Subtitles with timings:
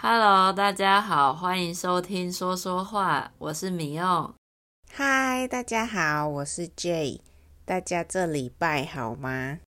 [0.00, 4.32] Hello，大家好，欢迎收听说说话，我是米欧。
[4.96, 7.18] Hi，大家好，我是 Jay。
[7.64, 9.58] 大家这礼拜好吗？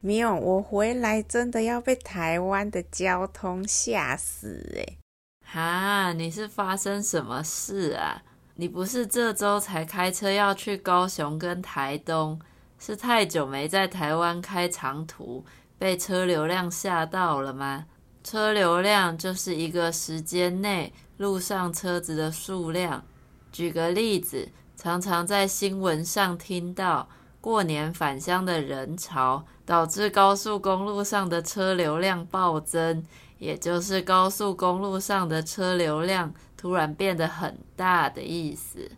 [0.00, 4.98] 米欧，我回来真的要被台湾的交通吓死诶。
[5.46, 8.24] 哈，你是发生什么事啊？
[8.56, 12.38] 你不是这周才开车要去高雄跟台东，
[12.78, 15.44] 是太久没在台湾开长途，
[15.76, 17.86] 被车流量吓到了吗？
[18.22, 23.04] 车流量就是一个时间内路上车子的数量。
[23.50, 27.08] 举个例子，常常在新闻上听到
[27.40, 33.04] 过年返乡的人潮，导致高速公路上的车流量暴增，
[33.38, 36.32] 也就是高速公路上的车流量。
[36.64, 38.90] 突然变得很大的意思。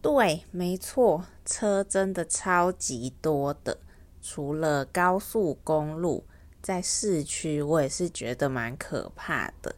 [0.00, 3.76] 对，没错，车真的超级多的。
[4.22, 6.24] 除了高速公路，
[6.62, 9.74] 在市区我也是觉得蛮可怕的，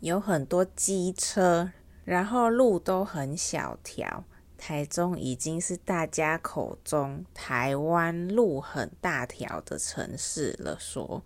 [0.00, 1.70] 有很多机车，
[2.04, 4.24] 然后路都很小条。
[4.58, 10.76] 台中已经是大家口中台湾路很大条的城市了。
[10.80, 11.22] 说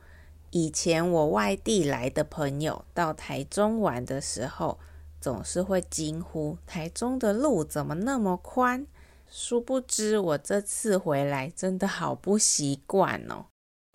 [0.50, 4.78] 以前我外地来的朋友到台中玩的时候，
[5.26, 8.86] 总是会惊呼：“台中的路怎么那么宽？”
[9.28, 13.46] 殊不知，我这次回来真的好不习惯哦。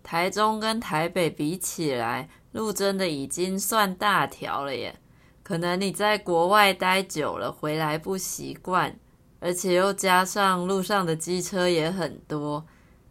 [0.02, 4.94] 台中跟台北比起来，路真的已经算大条了耶。
[5.42, 8.94] 可能你在国外待久了，回来不习惯，
[9.40, 12.66] 而且又加上路上的机车也很多，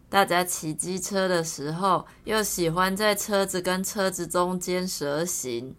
[0.08, 5.74] 大家骑机车的时候又喜欢在车子跟车子中间蛇行。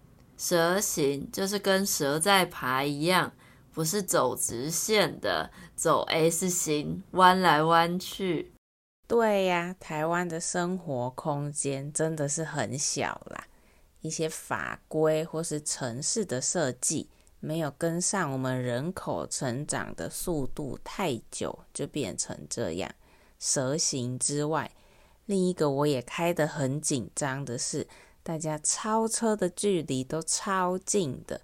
[0.46, 3.32] 蛇形就是跟蛇在爬一样，
[3.72, 8.52] 不是走直线的，走 S 型，弯来弯去。
[9.08, 13.48] 对呀，台湾的生活空间真的是很小啦，
[14.02, 17.10] 一些法规或是城市的设计
[17.40, 22.94] 没有跟上我们人口成长的速度太久，就变成这样。
[23.40, 24.70] 蛇形之外，
[25.26, 27.88] 另一个我也开得很紧张的是。
[28.24, 31.42] 大家超车的距离都超近的，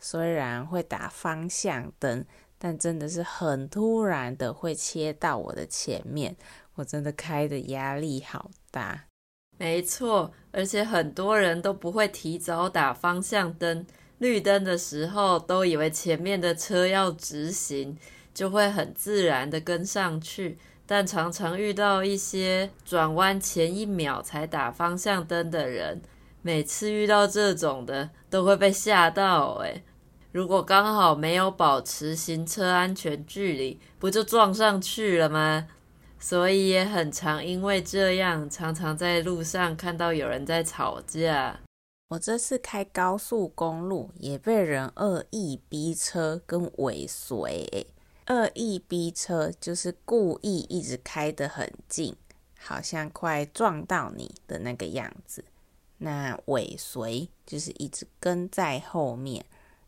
[0.00, 2.24] 虽然会打方向灯，
[2.58, 6.34] 但真的是很突然的会切到我的前面，
[6.76, 9.04] 我真的开的压力好大。
[9.58, 17.96] 没错，而且很多人都不会提早打方向灯，绿灯的时候都以为前面的车要直行，
[18.32, 26.00] 就会很自然的跟上去，但常常遇到一些转弯前一秒才打方向灯的人。
[26.42, 29.84] 每次遇到这种的，都会被吓到诶。
[30.32, 35.68] 如果刚好没有保持行车安全距离，不就撞上去了吗？
[36.18, 41.60] 所以也很常因为这样，常常在路上看到有人在吵架。
[42.08, 47.86] 我这次开高速公路，也被人恶意逼车跟尾随。
[48.28, 52.14] 恶意逼车就是故意一直开得很近，
[52.58, 55.44] 好像快撞到你的那个样子。
[56.04, 59.44] 那尾随就是一直跟在后面，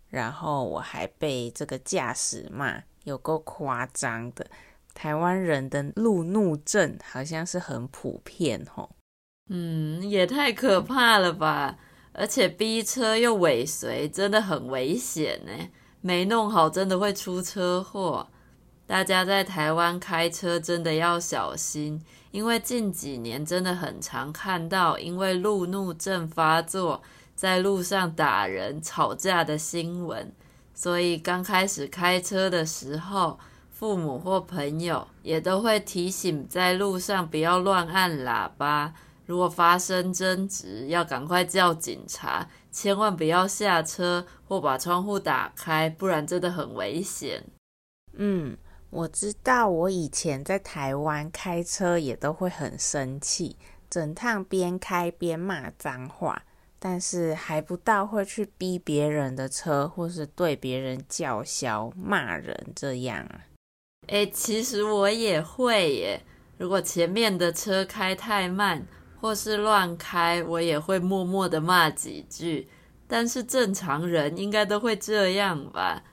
[0.09, 4.47] 然后我还被这个驾驶骂，有够夸张的。
[4.95, 8.89] 台湾人的路怒症好像是很普遍吼。
[9.51, 11.77] 嗯，也太可怕了吧！
[12.13, 15.53] 而且逼车又尾随，真的很危险呢。
[16.01, 18.29] 没弄好，真的会出车祸。
[18.87, 27.03] 大家在台湾开车真的要小心，因为近几年真的很常看到因为路怒症发作，
[27.35, 30.31] 在路上打人、吵架的新闻。
[30.75, 33.39] 所以刚开始开车的时候，
[33.71, 38.93] 父母或朋友也都会提醒在路上不要乱按喇叭。
[39.25, 47.43] 如果发生争执，要赶快叫警察，千万不要下车或把窗户打开，不然真的很危险。
[48.13, 48.55] 嗯。
[48.95, 53.57] 我知道，我以前在台湾开车也都会很生气，
[53.91, 56.45] 整趟边开边骂脏话，
[56.79, 63.41] 但是还不到会去逼别人的车，或是对别人叫嚣骂人这样啊。
[64.07, 66.23] 诶，其实我也会耶，
[66.57, 68.87] 如果前面的车开太慢，
[69.21, 72.69] 或是乱开，我也会默默的骂几句。
[73.09, 76.05] 但是正常人应该都会这样吧。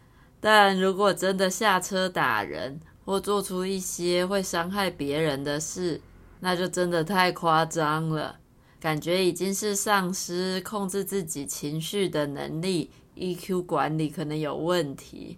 [0.41, 6.01] 但如果真的下车打人，或做出一些会伤害别人的事，
[6.39, 8.39] 那就真的太夸张了，
[8.79, 15.37] 感觉已经是丧失控制自己情绪的能力，EQ 管理可能有问题。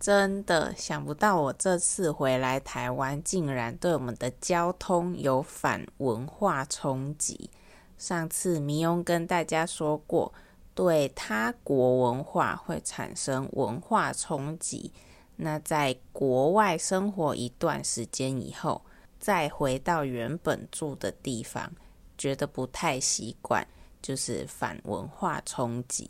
[0.00, 7.48] 真的想不到，我这次回来台湾，竟然对我们的交通有反文化冲击。
[7.96, 10.34] 上次迷翁跟大家说过，
[10.74, 14.92] 对他国文化会产生文化冲击。
[15.36, 18.82] 那在国外生活一段时间以后，
[19.18, 21.72] 再回到原本住的地方，
[22.16, 23.66] 觉得不太习惯，
[24.00, 26.08] 就是反文化冲击。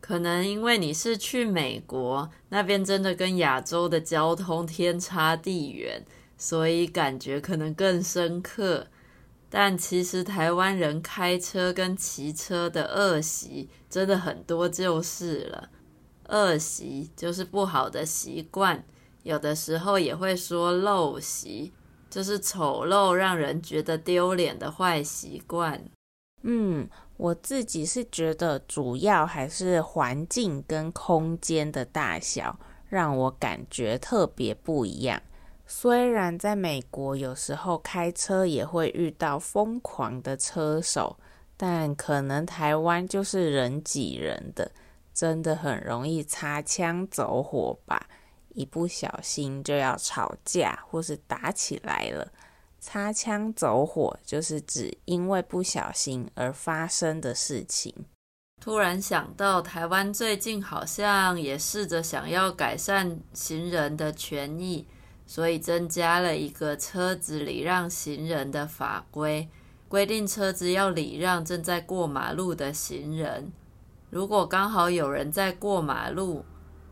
[0.00, 6.04] 可能因为你是去美国那边，真的跟亚洲的交通天差地远，
[6.36, 8.86] 所以感觉可能更深刻。
[9.50, 15.70] 但其实台湾人开车跟骑车的恶习真的很多，就是了。
[16.28, 18.84] 恶习就是不好的习惯，
[19.22, 21.72] 有的时候也会说陋习，
[22.10, 25.84] 就是丑陋、让人觉得丢脸的坏习惯。
[26.42, 26.88] 嗯。
[27.18, 32.56] 我自己是觉得，主要还是环境跟空间的大小
[32.88, 35.20] 让我感觉特别不一样。
[35.70, 41.14] 虽然在美国有时候开车也会遇到疯狂的车手，
[41.58, 44.72] 但可能台湾就是人挤人的，
[45.12, 48.08] 真的很容易擦枪走火吧，
[48.54, 52.26] 一不小心就要吵架或是打起来了。
[52.80, 57.94] 擦枪走火就是指因为不小心而发生的事情。
[58.58, 64.86] 突然想到，台湾最近好像也试着想要改善行人的权益，
[65.28, 69.48] 所以增加了一个车子礼让行人的法规，
[69.86, 73.52] 规定车子要礼让正在过马路的行人。
[74.10, 76.44] 如果刚好有人在过马路，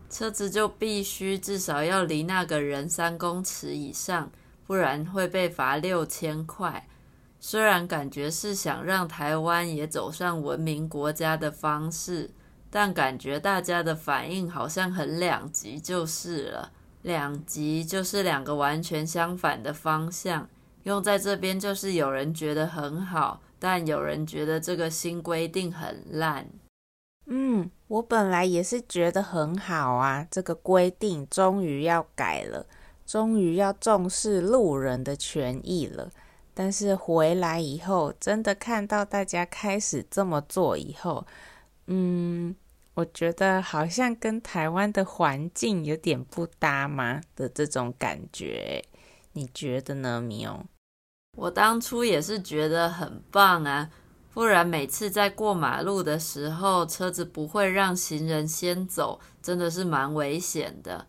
[0.09, 4.31] 车子就必须至少要离那个人三公尺以上。
[4.67, 6.89] 不然会被罚六千块。
[7.39, 12.29] 虽然感觉是想让台湾也走上文明国家的方式，
[12.69, 16.73] 但感觉大家的反应好像很两极，就是了。
[17.07, 20.49] 两极就是两个完全相反的方向。
[20.83, 26.49] 用在这边就是有人觉得很好，但有人觉得这个新规定很烂。
[27.27, 32.67] 嗯，我本来也是觉得很好啊，这个规定终于要改了。
[33.05, 36.11] 终于要重视路人的权益了，
[36.53, 41.25] 但是回来以后，真的看到大家开始这么做以后，
[41.85, 42.53] 嗯，
[42.97, 48.83] 我觉得好像跟台湾的环境有点不搭吗的这种感觉，
[49.33, 50.65] 你觉得呢，米欧？
[51.37, 53.91] 我当初也是觉得很棒啊，
[54.33, 61.05] 不然每次在过马路的时候，车子不会让行人先走，真的是蛮危险的。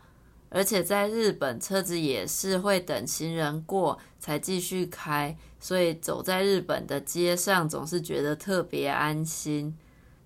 [0.50, 9.75] 而且在日本，车子也是会等行人过才继续开，所以走在日本的街上总是觉得特别安心。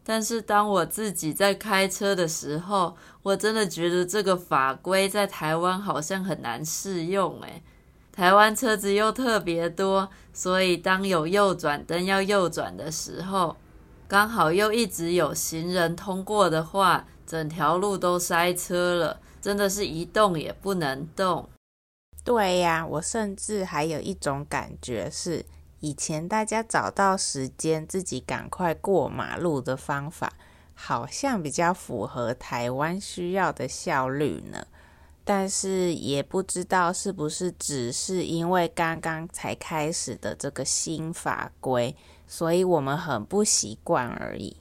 [0.05, 7.63] 但是当我自己在开车的时候，我真的觉得这个法规在台湾好像很难适用诶。
[8.11, 13.57] 台湾车子又特别多，所以当有右转灯要右转的时候，
[14.07, 19.21] 刚好又一直有行人通过的话，整条路都塞车了。
[19.41, 21.49] 真的是一动也不能动。
[22.23, 25.45] 对呀，我甚至还有一种感觉是，
[25.83, 30.33] 以前大家找到时间自己赶快过马路的方法，
[30.75, 34.65] 好像比较符合台湾需要的效率呢。
[35.25, 41.97] 但是也不知道是不是只是因为刚刚才开始的这个新法规，
[42.29, 44.57] 所以我们很不习惯而已。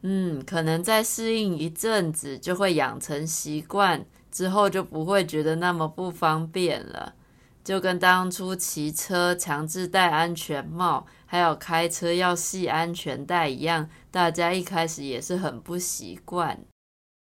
[0.00, 7.14] 嗯，可能再适应一阵子，就会养成习惯，之后就不会觉得那么不方便了。
[7.66, 16.60] 就跟当初骑车强制戴安全帽，还有开车要系安全带一样，大家一开始也是很不习惯。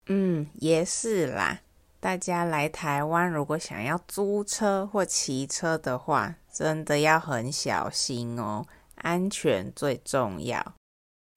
[0.05, 1.61] 嗯，也是啦。
[1.99, 8.63] 大家来台湾，如果想要租车或骑车的话，真的要很小心哦，
[8.97, 10.75] 安全最重要。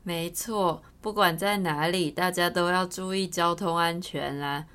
[0.04, 4.66] 没错，不管在哪里，大家都要注意交通安全啦。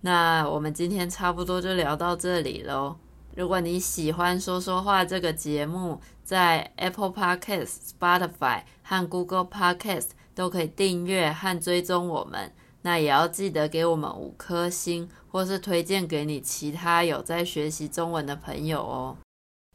[0.00, 2.96] 那我们今天差不多就聊到这里喽。
[3.36, 12.52] 如果你喜欢说说话这个节目，在 Apple Podcast、Spotify 和 Google Podcast 都可以订阅和追踪我们。
[12.82, 19.16] 那也要记得给我们五颗星，或是推荐给你其他有在学习中文的朋友哦。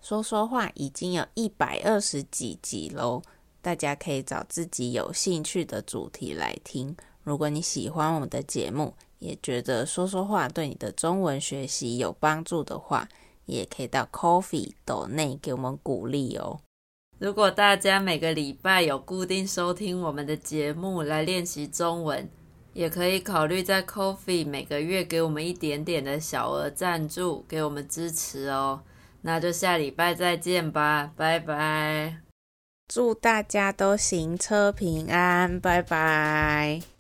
[0.02, 3.22] 说说话已经有一百二十几集喽。
[3.62, 6.96] 大家可以找自己有兴趣的主题来听。
[7.24, 13.10] 如果你喜欢我们的节目，也觉得说说话对你的中文学习有帮助的话，
[13.50, 16.62] 也可以到 Coffee 斗内给我们鼓励哦。
[17.18, 22.30] 如果大家每个礼拜有固定收听我们的节目来练习中文，
[22.74, 28.84] 也可以考虑在 Coffee 每个月给我们一点点的小额赞助，给我们支持哦。
[29.22, 32.20] 那就下礼拜再见吧，拜拜！
[32.88, 36.99] 祝大家都行车平安，拜拜！